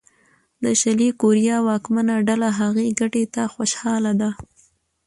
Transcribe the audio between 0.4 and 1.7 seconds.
د شلي کوریا